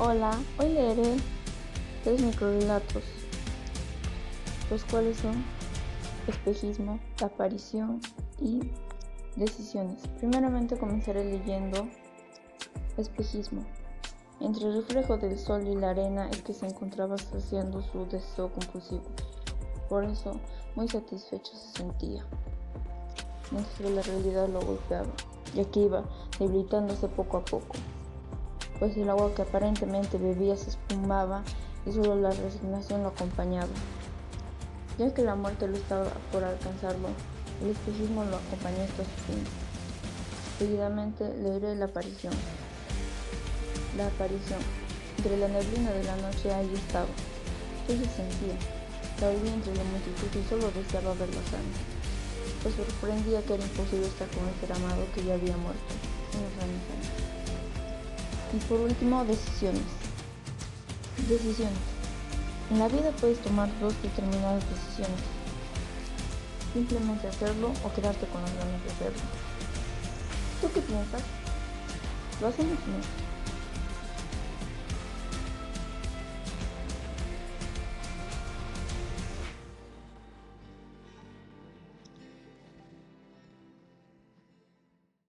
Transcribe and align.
Hola, 0.00 0.36
hoy 0.58 0.70
leeré 0.70 1.18
tres 2.02 2.20
microrelatos, 2.20 3.04
los 4.68 4.84
cuales 4.86 5.18
son 5.18 5.44
espejismo, 6.26 6.98
aparición 7.22 8.00
y 8.40 8.72
decisiones. 9.36 10.00
Primeramente 10.18 10.76
comenzaré 10.76 11.24
leyendo 11.24 11.86
espejismo. 12.96 13.62
Entre 14.40 14.64
el 14.64 14.74
reflejo 14.74 15.16
del 15.16 15.38
sol 15.38 15.64
y 15.64 15.76
la 15.76 15.90
arena 15.90 16.28
el 16.28 16.42
que 16.42 16.54
se 16.54 16.66
encontraba 16.66 17.16
saciando 17.16 17.80
su 17.80 18.04
deseo 18.06 18.50
compulsivo. 18.50 19.04
Por 19.88 20.02
eso, 20.02 20.40
muy 20.74 20.88
satisfecho 20.88 21.52
se 21.54 21.78
sentía, 21.78 22.26
mientras 23.52 23.90
la 23.92 24.02
realidad 24.02 24.48
lo 24.48 24.60
golpeaba, 24.60 25.12
ya 25.54 25.64
que 25.70 25.82
iba 25.82 26.02
debilitándose 26.40 27.06
poco 27.06 27.36
a 27.36 27.44
poco 27.44 27.76
pues 28.78 28.96
el 28.96 29.08
agua 29.08 29.34
que 29.34 29.42
aparentemente 29.42 30.18
bebía 30.18 30.56
se 30.56 30.70
espumaba 30.70 31.42
y 31.86 31.92
solo 31.92 32.16
la 32.16 32.30
resignación 32.30 33.02
lo 33.02 33.08
acompañaba. 33.08 33.68
Ya 34.98 35.12
que 35.12 35.22
la 35.22 35.34
muerte 35.34 35.66
lo 35.66 35.76
estaba 35.76 36.06
por 36.32 36.44
alcanzarlo, 36.44 37.08
el 37.62 37.70
espejismo 37.70 38.24
lo 38.24 38.36
acompañó 38.36 38.82
hasta 38.82 39.04
su 39.04 39.32
fin. 39.32 39.44
Seguidamente 40.58 41.34
leeré 41.36 41.74
la 41.74 41.86
aparición. 41.86 42.32
La 43.96 44.06
aparición. 44.06 44.60
Entre 45.18 45.36
la 45.36 45.48
neblina 45.48 45.90
de 45.92 46.04
la 46.04 46.16
noche 46.16 46.52
allí 46.52 46.74
estaba. 46.74 47.06
¿Qué 47.86 47.96
se 47.96 48.04
sentía? 48.04 48.56
La 49.20 49.28
oía 49.28 49.54
entre 49.54 49.74
la 49.74 49.84
multitud 49.84 50.28
y 50.34 50.48
solo 50.48 50.70
deseaba 50.72 51.14
verlo 51.14 51.40
sano. 51.50 51.74
Pues 52.62 52.74
sorprendía 52.74 53.42
que 53.42 53.54
era 53.54 53.62
imposible 53.62 54.06
estar 54.06 54.28
con 54.28 54.48
el 54.48 54.54
ser 54.60 54.72
amado 54.72 55.04
que 55.14 55.24
ya 55.24 55.34
había 55.34 55.56
muerto 55.56 55.94
y 58.54 58.58
por 58.66 58.80
último, 58.80 59.24
decisiones. 59.24 59.82
Decisiones. 61.28 61.78
En 62.70 62.78
la 62.78 62.88
vida 62.88 63.10
puedes 63.20 63.40
tomar 63.42 63.68
dos 63.80 63.94
determinadas 64.02 64.62
decisiones. 64.70 65.20
Simplemente 66.72 67.28
hacerlo 67.28 67.72
o 67.84 67.92
quedarte 67.92 68.26
con 68.26 68.42
las 68.42 68.54
ganas 68.54 68.82
de 68.84 68.90
hacerlo. 68.92 69.22
¿Tú 70.60 70.68
qué 70.72 70.80
piensas? 70.80 71.22
¿Lo 72.40 72.48
hacemos 72.48 72.78
o 72.78 72.90
no? 72.90 73.23